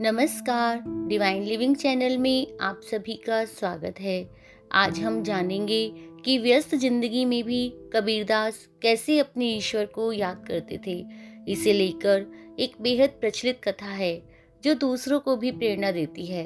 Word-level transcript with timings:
नमस्कार। 0.00 0.82
Divine 1.08 1.42
living 1.42 1.74
channel 1.76 2.16
में 2.18 2.58
आप 2.60 2.80
सभी 2.82 3.14
का 3.16 3.44
स्वागत 3.44 4.00
है। 4.00 4.30
आज 4.72 4.98
हम 5.00 5.22
जानेंगे 5.22 5.92
कि 6.24 6.36
व्यस्त 6.38 6.74
ज़िंदगी 6.74 7.24
में 7.24 7.44
भी 7.44 7.68
कबीरदास 7.94 8.58
कैसे 8.82 9.18
अपने 9.18 9.48
ईश्वर 9.48 9.84
को 9.86 10.12
याद 10.12 10.44
करते 10.48 10.80
थे। 10.86 10.98
इसे 11.52 11.72
लेकर 11.72 12.26
एक 12.58 12.72
बेहद 12.82 13.10
प्रचलित 13.10 13.60
कथा 13.64 13.86
है, 13.86 14.22
जो 14.64 14.74
दूसरों 14.74 15.20
को 15.20 15.36
भी 15.36 15.52
प्रेरणा 15.52 15.90
देती 15.92 16.26
है। 16.26 16.44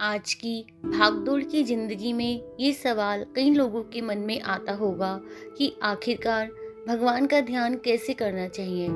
आज 0.00 0.34
की 0.34 0.60
भागदौड़ 0.84 1.42
की 1.42 1.64
ज़िंदगी 1.64 2.12
में 2.12 2.56
ये 2.60 2.72
सवाल 2.72 3.26
कई 3.36 3.50
लोगों 3.50 3.82
के 3.82 4.00
मन 4.00 4.18
में 4.18 4.40
आता 4.40 4.72
होगा 4.72 5.20
कि 5.58 5.74
आखिरकार 5.82 6.50
भगवान 6.88 7.26
का 7.26 7.40
ध्यान 7.40 7.74
कैसे 7.74 8.14
करना 8.14 8.48
चाहिए। 8.48 8.88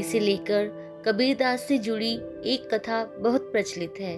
इसे 0.00 0.20
लेकर 0.20 0.88
कबीरदास 1.06 1.60
से 1.60 1.78
जुड़ी 1.78 2.12
एक 2.46 2.68
कथा 2.72 3.04
बहुत 3.18 3.50
प्रचलित 3.52 3.94
है। 4.00 4.16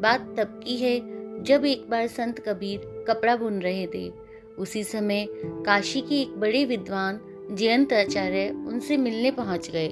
बात 0.00 0.34
तब 0.38 0.60
की 0.64 0.76
है 0.76 0.98
जब 1.44 1.64
एक 1.64 1.88
बार 1.90 2.06
संत 2.06 2.38
कबीर 2.38 3.04
कपड़ा 3.08 3.34
बुन 3.36 3.60
रहे 3.62 3.86
थे। 3.86 4.08
उसी 4.58 4.82
समय 4.84 5.26
काशी 5.66 6.00
के 6.00 6.20
एक 6.22 6.36
बड़े 6.40 6.64
विद्वान 6.64 7.20
जयंत 7.52 7.92
आचार्य 7.92 8.48
उनसे 8.68 8.96
मिलने 8.96 9.30
पहुँच 9.30 9.70
गए। 9.70 9.88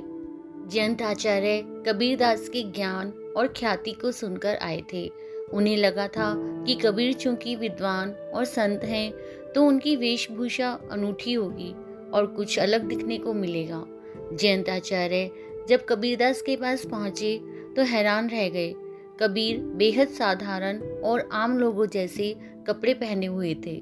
जयंत 0.68 1.02
आचार्य 1.02 1.60
कबीरदास 1.86 2.48
के 2.48 2.62
ज्ञान 2.70 3.12
और 3.36 3.52
ख्याति 3.56 3.92
को 3.92 4.12
सुनकर 4.12 4.56
आए 4.56 4.82
थे। 4.92 5.06
उन्हें 5.52 5.76
लगा 5.76 6.06
था 6.08 6.32
कि 6.64 6.74
कबीर 6.74 7.12
चूँकि 7.12 7.56
विद्वान 7.56 8.10
और 8.34 8.44
संत 8.44 8.84
हैं 8.84 9.10
तो 9.54 9.64
उनकी 9.64 9.96
वेशभूषा 9.96 10.78
अनूठी 10.90 11.32
होगी 11.32 11.74
और 12.14 12.26
कुछ 12.26 12.58
अलग 12.58 12.88
दिखने 12.88 13.18
को 13.18 13.32
मिलेगा। 13.34 13.84
जयंत 14.32 14.68
आचार्य 14.68 15.30
जब 15.68 15.84
कबीरदास 15.88 16.40
के 16.42 16.56
पास 16.56 16.84
पहुँचे 16.86 17.36
तो 17.76 17.82
हैरान 17.84 18.28
रह 18.28 18.48
गए। 18.48 18.72
कबीर 19.20 19.58
बेहद 19.76 20.08
साधारण 20.08 20.80
और 21.04 21.28
आम 21.32 21.58
लोगों 21.58 21.86
जैसे 21.86 22.34
कपड़े 22.66 22.94
पहने 22.94 23.26
हुए 23.26 23.54
थे। 23.66 23.80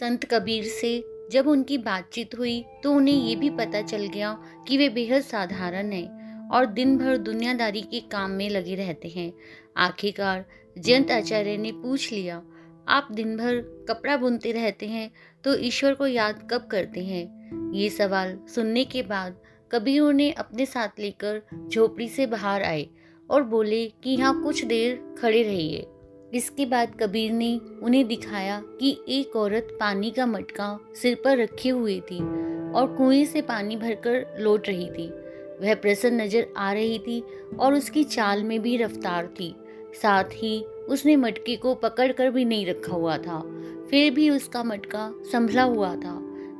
संत 0.00 0.24
कबीर 0.24 0.64
से 0.64 1.02
जब 1.32 1.48
उनकी 1.48 1.78
बातचीत 1.78 2.34
हुई 2.38 2.62
तो 2.82 2.92
उन्हें 2.92 3.14
ये 3.14 3.34
भी 3.36 3.50
पता 3.50 3.82
चल 3.82 4.06
गया 4.06 4.32
कि 4.68 4.76
वे 4.76 4.88
बेहद 4.88 5.22
साधारण 5.22 5.92
हैं 5.92 6.48
और 6.50 6.66
दिन 6.66 6.96
भर 6.98 7.16
दुनियादारी 7.18 7.80
के 7.82 8.00
काम 8.12 8.30
में 8.30 8.48
लगे 8.50 8.74
रहते 8.74 9.08
हैं। 9.08 9.32
आखिरकार, 9.76 10.44
जयंत 10.76 11.10
आचार्य 11.10 11.56
ने 11.56 11.72
पूछ 11.72 12.10
लिया, 12.12 12.42
आप 12.88 13.08
दिन 13.12 13.36
भर 13.36 13.60
कपड़ा 13.88 14.16
बुनते 14.16 14.52
रहते 14.52 14.86
हैं 14.86 15.10
तो 15.44 15.54
ईश्वर 15.58 15.94
को 15.94 16.06
याद 16.06 16.46
कब 16.50 16.66
करते 16.66 17.04
हैं? 17.04 17.72
ये 17.72 17.88
सवाल 17.90 18.38
सुनने 18.54 18.84
के 18.84 19.02
बाद 19.02 19.40
कबीर 19.72 20.00
उन्हें 20.02 20.34
अपने 20.34 20.66
साथ 20.66 21.00
लेकर 21.00 21.40
झोपड़ी 21.68 22.08
से 22.08 22.26
बाहर 22.26 22.62
आए 22.62 22.86
और 23.30 23.42
बोले 23.42 23.86
कि 24.04 24.10
यहाँ 24.10 24.42
कुछ 24.42 24.64
देर 24.64 24.98
खड़े 25.18 25.42
रहिए। 25.42 25.86
इसके 26.34 26.66
बाद 26.66 26.94
कबीर 27.00 27.32
ने 27.32 27.54
उन्हें 27.82 28.06
दिखाया 28.08 28.60
कि 28.80 28.90
एक 29.08 29.36
औरत 29.36 29.76
पानी 29.80 30.10
का 30.10 30.26
मटका 30.26 30.78
सिर 30.94 31.14
पर 31.24 31.38
रखे 31.38 31.68
हुए 31.68 31.98
थी 32.00 32.18
और 32.72 32.94
कुएँ 32.96 33.24
से 33.24 33.42
पानी 33.42 33.76
भरकर 33.76 34.36
लौट 34.38 34.68
रही 34.68 34.90
थी। 34.90 35.08
वह 35.60 35.74
प्रसन्न 35.74 36.20
नज़र 36.20 36.46
आ 36.56 36.72
रही 36.72 36.98
थी 36.98 37.22
और 37.60 37.74
उसकी 37.74 38.04
चाल 38.04 38.42
में 38.44 38.60
भी 38.62 38.76
रफ्तार 38.76 39.26
थी। 39.40 39.54
साथ 39.94 40.34
ही 40.34 40.58
उसने 40.88 41.16
मटके 41.16 41.56
को 41.56 41.74
पकड़ 41.74 42.10
कर 42.12 42.30
भी 42.30 42.44
नहीं 42.44 42.66
रखा 42.66 42.92
हुआ 42.92 43.16
था, 43.18 43.40
फिर 43.90 44.12
भी 44.14 44.28
उसका 44.30 44.62
मटका 44.64 45.12
संभला 45.32 45.62
हुआ 45.62 45.94
था। 45.96 46.12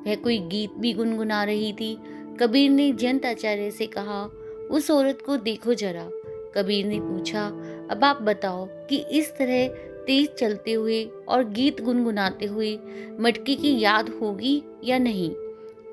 वह 0.06 0.14
कोई 0.14 0.38
गीत 0.48 0.72
भी 0.72 0.92
गुनगुना 0.92 1.42
रही 1.44 1.72
थी 1.72 1.96
कबीर 2.40 2.70
ने 2.70 2.92
जयंत 2.92 3.26
आचार्य 3.26 3.70
से 3.70 3.86
कहा, 3.86 4.22
उस 4.70 4.90
औरत 4.90 5.22
को 5.22 5.36
देखो 5.36 5.74
जरा। 5.74 6.08
कबीर 6.54 6.86
ने 6.86 7.00
पूछा, 7.00 7.46
अब 7.90 8.04
आप 8.04 8.22
बताओ 8.22 8.66
कि 8.88 8.96
इस 9.10 9.30
तरह 9.30 9.68
तेज 10.06 10.28
चलते 10.30 10.72
हुए 10.72 11.04
और 11.28 11.44
गीत 11.44 11.80
गुनगुनाते 11.80 12.46
हुए 12.46 12.78
मटकी 13.20 13.56
की 13.56 13.78
याद 13.80 14.08
होगी 14.08 14.62
या 14.84 14.98
नहीं? 14.98 15.30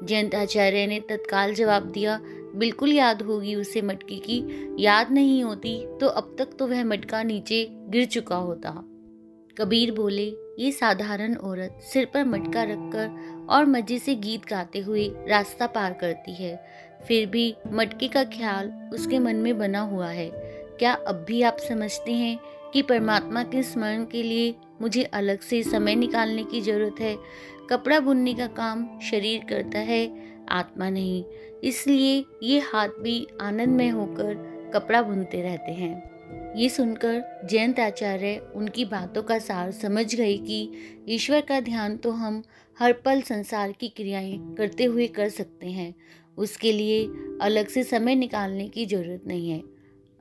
जयंत 0.04 0.36
आचार्य 0.36 0.88
ने 0.88 1.00
तत्काल 1.00 1.54
जवाब 1.54 1.92
दिया, 1.92 2.20
बिल्कुल 2.56 2.94
याद 2.94 3.22
होगी 3.22 3.56
उसे 3.56 3.82
मटकी 3.82 4.18
की। 4.20 4.42
याद 4.80 5.12
नहीं 5.12 5.44
होती 5.44 5.78
तो 6.00 6.08
अब 6.08 6.36
तक 6.40 6.58
तो 6.60 6.68
वह 6.68 6.84
मटका 6.84 7.24
नीचे 7.24 7.68
गिर 7.90 8.06
चुका 8.06 8.36
होता। 8.36 8.72
कबीर 9.58 9.92
बोले 9.92 10.30
ये 10.60 10.72
साधारण 10.72 11.36
औरत 11.36 11.80
सिर 11.84 12.06
पर 12.06 12.24
मटका 12.26 12.64
रखकर 12.64 13.46
और 13.50 13.66
मज़े 13.66 14.00
से 14.00 14.16
गीत 14.16 14.46
गाते 14.46 14.80
हुए 14.80 15.08
रास्ता 15.28 15.68
पार 15.68 15.94
करती 15.94 16.34
है। 16.34 16.66
फिर 17.08 17.26
भी 17.26 17.56
मटके 17.72 18.08
का 18.08 18.24
ख्याल 18.24 18.90
उसके 18.94 19.20
मन 19.20 19.36
में 19.36 19.58
बना 19.58 19.80
हुआ 19.80 20.08
है। 20.08 20.30
क्या 20.80 20.94
अब 20.94 21.26
भी 21.28 21.42
आप 21.42 21.58
समझते 21.58 22.14
हैं 22.14 22.40
कि 22.74 22.82
परमात्मा 22.82 23.44
के 23.44 23.64
स्मरण 23.64 24.06
के 24.06 24.24
लिए 24.24 24.56
मुझे 24.82 25.04
अलग 25.04 25.40
से 25.40 25.64
समय 25.64 25.96
निकालने 25.96 26.44
की 26.44 26.62
ज़रूरत 26.62 26.96
है? 27.00 27.18
कपड़ा 27.70 28.00
बुनने 28.00 28.34
का 28.34 28.48
काम 28.48 29.00
शरीर 29.00 29.46
करता 29.50 29.80
है, 29.80 30.12
आत्मा 30.50 30.90
नहीं। 30.90 31.24
इसलिए 31.64 32.26
ये 32.44 32.60
हाथ 32.60 32.88
भी 32.88 33.28
आनंदमय 33.42 33.88
होकर 33.88 34.34
कपड़ा 34.74 35.02
बुनते 35.02 35.42
रहते 35.42 35.72
हैं। 35.72 36.17
ये 36.56 36.70
सुनकर 36.70 37.42
जयंत 37.46 37.80
आचार्य 37.80 38.52
उनकी 38.56 38.86
बातों 38.86 39.24
का 39.24 39.40
सार 39.40 39.72
समझ 39.72 40.16
गए 40.16 40.38
कि 40.38 40.72
ईश्वर 41.10 41.42
का 41.42 41.60
ध्यान 41.60 41.98
तो 41.98 42.12
हम 42.12 42.44
हर 42.80 42.94
पल 42.94 43.22
संसार 43.22 43.72
की 43.72 43.90
क्रियाएँ 43.90 44.56
करते 44.58 44.84
हुए 44.84 45.08
कर 45.08 45.30
सकते 45.30 45.68
हैं। 45.68 45.96
उसके 46.38 46.72
लिए 46.72 47.06
अलग 47.42 47.68
से 47.68 47.84
समय 47.84 48.16
निकालने 48.16 48.68
की 48.68 48.86
ज़रूरत 48.86 49.24
नहीं 49.28 49.50
है। 49.50 49.64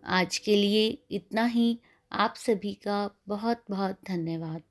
आज 0.07 0.39
के 0.39 0.57
लिए 0.57 0.99
इतना 1.11 1.45
ही। 1.45 1.79
आप 2.13 2.35
सभी 2.37 2.75
का 2.75 3.11
बहुत 3.29 3.65
बहुत 3.71 3.99
धन्यवाद। 4.09 4.63